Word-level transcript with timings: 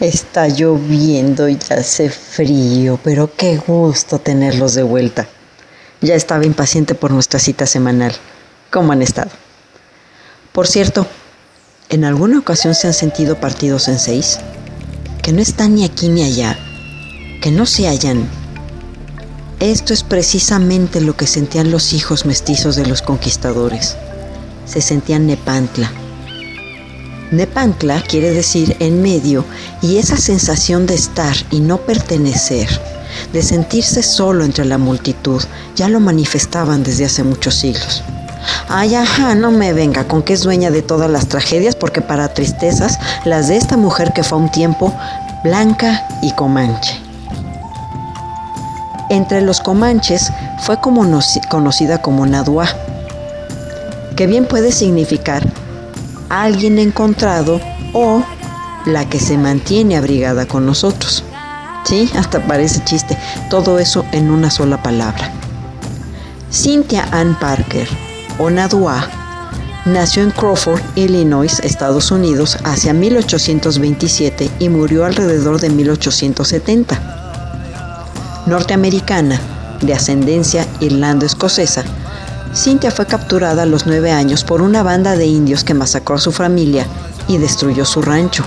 Está 0.00 0.46
lloviendo 0.46 1.48
y 1.48 1.58
hace 1.70 2.08
frío, 2.08 3.00
pero 3.02 3.34
qué 3.34 3.56
gusto 3.56 4.20
tenerlos 4.20 4.74
de 4.74 4.84
vuelta. 4.84 5.26
Ya 6.00 6.14
estaba 6.14 6.46
impaciente 6.46 6.94
por 6.94 7.10
nuestra 7.10 7.40
cita 7.40 7.66
semanal. 7.66 8.14
¿Cómo 8.70 8.92
han 8.92 9.02
estado? 9.02 9.32
Por 10.52 10.68
cierto, 10.68 11.04
¿en 11.88 12.04
alguna 12.04 12.38
ocasión 12.38 12.76
se 12.76 12.86
han 12.86 12.94
sentido 12.94 13.40
partidos 13.40 13.88
en 13.88 13.98
seis? 13.98 14.38
Que 15.20 15.32
no 15.32 15.42
están 15.42 15.74
ni 15.74 15.84
aquí 15.84 16.06
ni 16.06 16.22
allá, 16.22 16.56
que 17.42 17.50
no 17.50 17.66
se 17.66 17.88
hallan. 17.88 18.28
Esto 19.58 19.92
es 19.92 20.04
precisamente 20.04 21.00
lo 21.00 21.16
que 21.16 21.26
sentían 21.26 21.72
los 21.72 21.92
hijos 21.92 22.24
mestizos 22.24 22.76
de 22.76 22.86
los 22.86 23.02
conquistadores. 23.02 23.96
Se 24.64 24.80
sentían 24.80 25.26
Nepantla 25.26 25.90
Nepantla 27.30 28.00
quiere 28.00 28.32
decir 28.32 28.74
en 28.80 29.02
medio 29.02 29.44
y 29.82 29.98
esa 29.98 30.16
sensación 30.16 30.86
de 30.86 30.94
estar 30.94 31.36
y 31.50 31.60
no 31.60 31.76
pertenecer, 31.76 32.68
de 33.34 33.42
sentirse 33.42 34.02
solo 34.02 34.44
entre 34.44 34.64
la 34.64 34.78
multitud, 34.78 35.42
ya 35.76 35.88
lo 35.88 36.00
manifestaban 36.00 36.82
desde 36.82 37.04
hace 37.04 37.24
muchos 37.24 37.54
siglos. 37.54 38.02
Ay, 38.68 38.94
ajá, 38.94 39.34
no 39.34 39.50
me 39.50 39.74
venga 39.74 40.08
con 40.08 40.22
que 40.22 40.32
es 40.32 40.42
dueña 40.42 40.70
de 40.70 40.80
todas 40.80 41.10
las 41.10 41.28
tragedias, 41.28 41.76
porque 41.76 42.00
para 42.00 42.32
tristezas, 42.32 42.98
las 43.26 43.48
de 43.48 43.56
esta 43.56 43.76
mujer 43.76 44.14
que 44.14 44.24
fue 44.24 44.38
un 44.38 44.50
tiempo 44.50 44.94
blanca 45.44 46.06
y 46.22 46.32
comanche. 46.32 46.98
Entre 49.10 49.42
los 49.42 49.60
comanches 49.60 50.32
fue 50.60 50.80
como 50.80 51.06
conocida 51.50 52.00
como 52.00 52.24
Nadua, 52.24 52.68
que 54.16 54.26
bien 54.26 54.46
puede 54.46 54.72
significar 54.72 55.46
alguien 56.28 56.78
encontrado 56.78 57.60
o 57.92 58.22
la 58.86 59.08
que 59.08 59.20
se 59.20 59.36
mantiene 59.38 59.96
abrigada 59.96 60.46
con 60.46 60.66
nosotros. 60.66 61.24
Sí, 61.84 62.10
hasta 62.16 62.46
parece 62.46 62.84
chiste. 62.84 63.16
Todo 63.50 63.78
eso 63.78 64.04
en 64.12 64.30
una 64.30 64.50
sola 64.50 64.82
palabra. 64.82 65.32
Cynthia 66.50 67.06
Ann 67.12 67.38
Parker, 67.38 67.88
o 68.38 68.50
nació 68.50 70.22
en 70.22 70.30
Crawford, 70.30 70.80
Illinois, 70.96 71.60
Estados 71.60 72.10
Unidos, 72.10 72.58
hacia 72.64 72.92
1827 72.92 74.50
y 74.58 74.68
murió 74.68 75.04
alrededor 75.04 75.60
de 75.60 75.70
1870. 75.70 76.98
Norteamericana, 78.46 79.40
de 79.82 79.94
ascendencia 79.94 80.66
irlando-escocesa, 80.80 81.84
Cynthia 82.54 82.90
fue 82.90 83.06
capturada 83.06 83.62
a 83.62 83.66
los 83.66 83.86
nueve 83.86 84.10
años 84.10 84.44
por 84.44 84.62
una 84.62 84.82
banda 84.82 85.16
de 85.16 85.26
indios 85.26 85.64
que 85.64 85.74
masacró 85.74 86.16
a 86.16 86.20
su 86.20 86.32
familia 86.32 86.86
y 87.28 87.38
destruyó 87.38 87.84
su 87.84 88.02
rancho. 88.02 88.44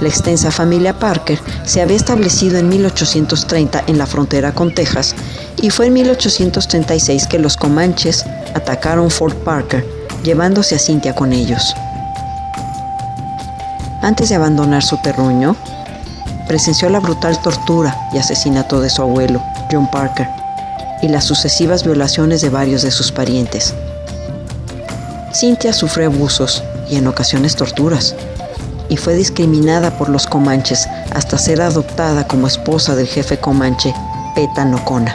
La 0.00 0.08
extensa 0.08 0.50
familia 0.50 0.98
Parker 0.98 1.38
se 1.64 1.80
había 1.80 1.96
establecido 1.96 2.58
en 2.58 2.68
1830 2.68 3.84
en 3.86 3.98
la 3.98 4.06
frontera 4.06 4.52
con 4.52 4.74
Texas 4.74 5.14
y 5.62 5.70
fue 5.70 5.86
en 5.86 5.94
1836 5.94 7.26
que 7.26 7.38
los 7.38 7.56
comanches 7.56 8.24
atacaron 8.54 9.10
Fort 9.10 9.36
Parker, 9.44 9.86
llevándose 10.24 10.74
a 10.74 10.78
Cynthia 10.78 11.14
con 11.14 11.32
ellos. 11.32 11.74
Antes 14.02 14.28
de 14.28 14.34
abandonar 14.34 14.82
su 14.82 14.96
terruño, 14.98 15.56
presenció 16.46 16.90
la 16.90 17.00
brutal 17.00 17.40
tortura 17.40 17.96
y 18.12 18.18
asesinato 18.18 18.80
de 18.80 18.90
su 18.90 19.00
abuelo, 19.00 19.42
John 19.70 19.90
Parker, 19.90 20.28
y 21.04 21.08
las 21.08 21.24
sucesivas 21.24 21.84
violaciones 21.84 22.40
de 22.40 22.48
varios 22.48 22.80
de 22.80 22.90
sus 22.90 23.12
parientes. 23.12 23.74
Cynthia 25.34 25.74
sufrió 25.74 26.06
abusos 26.06 26.62
y 26.88 26.96
en 26.96 27.06
ocasiones 27.06 27.56
torturas, 27.56 28.14
y 28.88 28.96
fue 28.96 29.14
discriminada 29.14 29.98
por 29.98 30.08
los 30.08 30.26
comanches 30.26 30.88
hasta 31.12 31.36
ser 31.36 31.60
adoptada 31.60 32.26
como 32.26 32.46
esposa 32.46 32.96
del 32.96 33.06
jefe 33.06 33.36
comanche, 33.36 33.94
Peta 34.34 34.64
Nocona. 34.64 35.14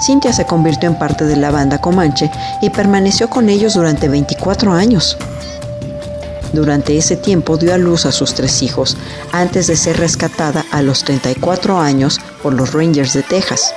Cynthia 0.00 0.32
se 0.32 0.46
convirtió 0.46 0.88
en 0.88 0.98
parte 0.98 1.26
de 1.26 1.36
la 1.36 1.50
banda 1.50 1.78
comanche 1.78 2.30
y 2.62 2.70
permaneció 2.70 3.28
con 3.28 3.50
ellos 3.50 3.74
durante 3.74 4.08
24 4.08 4.72
años. 4.72 5.18
Durante 6.54 6.96
ese 6.96 7.16
tiempo 7.16 7.58
dio 7.58 7.74
a 7.74 7.78
luz 7.78 8.06
a 8.06 8.12
sus 8.12 8.32
tres 8.32 8.62
hijos, 8.62 8.96
antes 9.32 9.66
de 9.66 9.76
ser 9.76 9.98
rescatada 9.98 10.64
a 10.72 10.80
los 10.80 11.04
34 11.04 11.78
años 11.78 12.18
por 12.42 12.54
los 12.54 12.72
Rangers 12.72 13.12
de 13.12 13.22
Texas. 13.22 13.74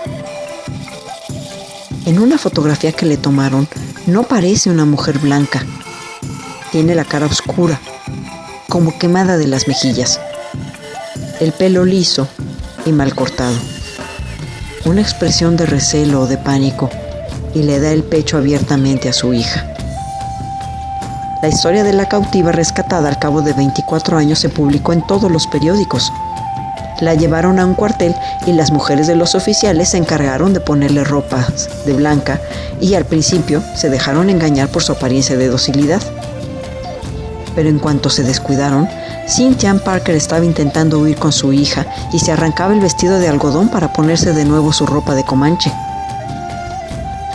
En 2.05 2.17
una 2.17 2.39
fotografía 2.39 2.91
que 2.91 3.05
le 3.05 3.17
tomaron, 3.17 3.67
no 4.07 4.23
parece 4.23 4.71
una 4.71 4.85
mujer 4.85 5.19
blanca. 5.19 5.63
Tiene 6.71 6.95
la 6.95 7.05
cara 7.05 7.27
oscura, 7.27 7.79
como 8.69 8.97
quemada 8.97 9.37
de 9.37 9.47
las 9.47 9.67
mejillas. 9.67 10.19
El 11.39 11.51
pelo 11.51 11.85
liso 11.85 12.27
y 12.87 12.91
mal 12.91 13.13
cortado. 13.13 13.55
Una 14.85 15.01
expresión 15.01 15.55
de 15.57 15.67
recelo 15.67 16.21
o 16.21 16.27
de 16.27 16.37
pánico 16.37 16.89
y 17.53 17.63
le 17.63 17.79
da 17.79 17.91
el 17.91 18.03
pecho 18.03 18.37
abiertamente 18.37 19.07
a 19.07 19.13
su 19.13 19.33
hija. 19.35 19.67
La 21.43 21.49
historia 21.49 21.83
de 21.83 21.93
la 21.93 22.09
cautiva 22.09 22.51
rescatada 22.51 23.09
al 23.09 23.19
cabo 23.19 23.43
de 23.43 23.53
24 23.53 24.17
años 24.17 24.39
se 24.39 24.49
publicó 24.49 24.93
en 24.93 25.05
todos 25.05 25.31
los 25.31 25.45
periódicos. 25.47 26.11
La 27.01 27.15
llevaron 27.15 27.59
a 27.59 27.65
un 27.65 27.73
cuartel 27.73 28.15
y 28.45 28.53
las 28.53 28.71
mujeres 28.71 29.07
de 29.07 29.15
los 29.15 29.33
oficiales 29.33 29.89
se 29.89 29.97
encargaron 29.97 30.53
de 30.53 30.59
ponerle 30.59 31.03
ropas 31.03 31.67
de 31.85 31.93
blanca 31.93 32.39
y 32.79 32.93
al 32.93 33.05
principio 33.05 33.63
se 33.75 33.89
dejaron 33.89 34.29
engañar 34.29 34.69
por 34.69 34.83
su 34.83 34.91
apariencia 34.91 35.35
de 35.35 35.47
docilidad. 35.47 36.01
Pero 37.55 37.69
en 37.69 37.79
cuanto 37.79 38.11
se 38.11 38.23
descuidaron, 38.23 38.87
Cynthia 39.27 39.73
Parker 39.73 40.15
estaba 40.15 40.45
intentando 40.45 40.99
huir 40.99 41.17
con 41.17 41.31
su 41.31 41.51
hija 41.53 41.87
y 42.13 42.19
se 42.19 42.31
arrancaba 42.31 42.73
el 42.73 42.79
vestido 42.79 43.19
de 43.19 43.27
algodón 43.27 43.69
para 43.69 43.91
ponerse 43.93 44.33
de 44.33 44.45
nuevo 44.45 44.71
su 44.71 44.85
ropa 44.85 45.15
de 45.15 45.23
comanche. 45.23 45.71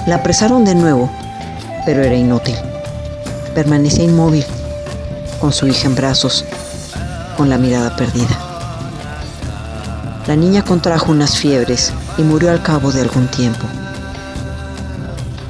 La 0.06 0.16
apresaron 0.16 0.64
de 0.64 0.76
nuevo, 0.76 1.10
pero 1.84 2.04
era 2.04 2.14
inútil. 2.14 2.54
Permanecía 3.52 4.04
inmóvil, 4.04 4.46
con 5.40 5.52
su 5.52 5.66
hija 5.66 5.88
en 5.88 5.96
brazos, 5.96 6.44
con 7.36 7.48
la 7.48 7.58
mirada 7.58 7.96
perdida. 7.96 8.45
La 10.26 10.34
niña 10.34 10.64
contrajo 10.64 11.12
unas 11.12 11.36
fiebres 11.36 11.92
y 12.18 12.22
murió 12.22 12.50
al 12.50 12.60
cabo 12.60 12.90
de 12.90 13.00
algún 13.00 13.28
tiempo. 13.28 13.64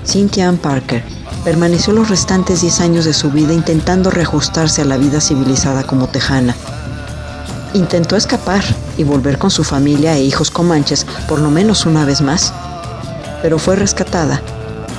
Cynthia 0.04 0.50
Ann 0.50 0.58
Parker 0.58 1.02
permaneció 1.44 1.94
los 1.94 2.10
restantes 2.10 2.60
10 2.60 2.80
años 2.80 3.04
de 3.06 3.14
su 3.14 3.30
vida 3.30 3.54
intentando 3.54 4.10
reajustarse 4.10 4.82
a 4.82 4.84
la 4.84 4.98
vida 4.98 5.22
civilizada 5.22 5.84
como 5.84 6.08
tejana. 6.08 6.54
Intentó 7.72 8.16
escapar 8.16 8.62
y 8.98 9.04
volver 9.04 9.38
con 9.38 9.50
su 9.50 9.64
familia 9.64 10.14
e 10.14 10.24
hijos 10.24 10.50
comanches 10.50 11.06
por 11.26 11.38
lo 11.38 11.50
menos 11.50 11.86
una 11.86 12.04
vez 12.04 12.20
más, 12.20 12.52
pero 13.40 13.58
fue 13.58 13.76
rescatada 13.76 14.42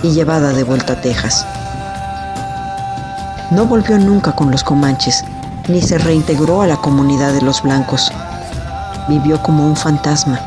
y 0.02 0.10
llevada 0.10 0.54
de 0.54 0.64
vuelta 0.64 0.94
a 0.94 1.02
Texas. 1.02 1.46
No 3.52 3.66
volvió 3.66 4.00
nunca 4.00 4.32
con 4.32 4.50
los 4.50 4.64
comanches, 4.64 5.24
ni 5.68 5.84
se 5.84 6.00
reintegró 6.00 6.64
a 6.64 6.68
la 6.68 6.78
comunidad 6.78 7.32
de 7.32 7.44
los 7.44 7.62
blancos 7.62 8.12
vivió 9.08 9.42
como 9.42 9.68
un 9.68 9.76
fantasma, 9.76 10.40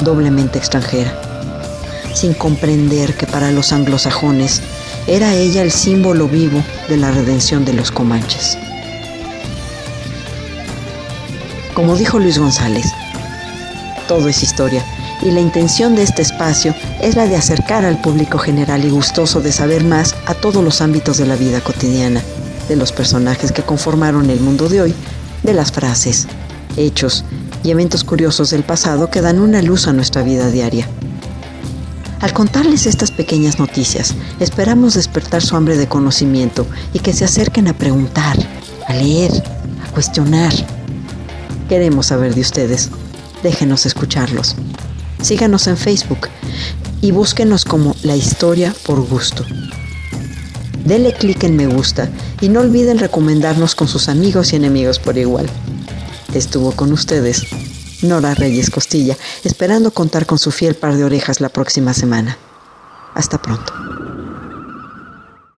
doblemente 0.00 0.58
extranjera, 0.58 1.12
sin 2.14 2.34
comprender 2.34 3.14
que 3.14 3.26
para 3.26 3.50
los 3.50 3.72
anglosajones 3.72 4.62
era 5.06 5.34
ella 5.34 5.62
el 5.62 5.70
símbolo 5.70 6.28
vivo 6.28 6.62
de 6.88 6.96
la 6.96 7.10
redención 7.10 7.64
de 7.64 7.72
los 7.72 7.90
comanches. 7.90 8.58
Como 11.74 11.94
dijo 11.94 12.18
Luis 12.18 12.38
González, 12.38 12.86
todo 14.08 14.28
es 14.28 14.42
historia 14.42 14.82
y 15.22 15.30
la 15.30 15.40
intención 15.40 15.94
de 15.94 16.02
este 16.02 16.22
espacio 16.22 16.74
es 17.00 17.16
la 17.16 17.26
de 17.26 17.36
acercar 17.36 17.84
al 17.84 18.00
público 18.00 18.38
general 18.38 18.84
y 18.84 18.90
gustoso 18.90 19.40
de 19.40 19.52
saber 19.52 19.84
más 19.84 20.14
a 20.26 20.34
todos 20.34 20.62
los 20.64 20.80
ámbitos 20.80 21.18
de 21.18 21.26
la 21.26 21.36
vida 21.36 21.60
cotidiana, 21.60 22.22
de 22.68 22.76
los 22.76 22.92
personajes 22.92 23.52
que 23.52 23.62
conformaron 23.62 24.30
el 24.30 24.40
mundo 24.40 24.68
de 24.68 24.82
hoy, 24.82 24.94
de 25.42 25.52
las 25.52 25.72
frases, 25.72 26.26
hechos 26.76 27.24
y 27.62 27.70
eventos 27.70 28.04
curiosos 28.04 28.50
del 28.50 28.62
pasado 28.62 29.10
que 29.10 29.20
dan 29.20 29.38
una 29.38 29.62
luz 29.62 29.86
a 29.86 29.92
nuestra 29.92 30.22
vida 30.22 30.50
diaria. 30.50 30.88
Al 32.20 32.32
contarles 32.32 32.86
estas 32.86 33.10
pequeñas 33.10 33.58
noticias, 33.58 34.14
esperamos 34.40 34.94
despertar 34.94 35.42
su 35.42 35.54
hambre 35.54 35.76
de 35.76 35.86
conocimiento 35.86 36.66
y 36.92 37.00
que 37.00 37.12
se 37.12 37.24
acerquen 37.24 37.68
a 37.68 37.76
preguntar, 37.76 38.36
a 38.88 38.94
leer, 38.94 39.30
a 39.86 39.92
cuestionar. 39.92 40.52
Queremos 41.68 42.06
saber 42.06 42.34
de 42.34 42.40
ustedes. 42.40 42.90
Déjenos 43.42 43.84
escucharlos. 43.84 44.56
Síganos 45.20 45.66
en 45.66 45.76
Facebook 45.76 46.28
y 47.00 47.10
búsquenos 47.10 47.64
como 47.64 47.94
La 48.02 48.16
Historia 48.16 48.74
por 48.86 49.06
Gusto. 49.06 49.44
Dele 50.84 51.12
clic 51.12 51.42
en 51.44 51.56
me 51.56 51.66
gusta 51.66 52.08
y 52.40 52.48
no 52.48 52.60
olviden 52.60 52.98
recomendarnos 52.98 53.74
con 53.74 53.88
sus 53.88 54.08
amigos 54.08 54.52
y 54.52 54.56
enemigos 54.56 54.98
por 54.98 55.18
igual. 55.18 55.46
Estuvo 56.34 56.72
con 56.72 56.92
ustedes 56.92 57.46
Nora 58.02 58.34
Reyes 58.34 58.70
Costilla, 58.70 59.16
esperando 59.44 59.90
contar 59.90 60.26
con 60.26 60.38
su 60.38 60.50
fiel 60.50 60.74
par 60.74 60.96
de 60.96 61.04
orejas 61.04 61.40
la 61.40 61.48
próxima 61.48 61.94
semana. 61.94 62.36
Hasta 63.14 63.40
pronto. 63.40 63.85